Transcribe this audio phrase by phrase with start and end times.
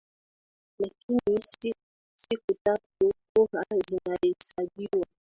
[0.79, 1.41] lakini
[2.17, 5.05] siku tatu kura zinahesabiwa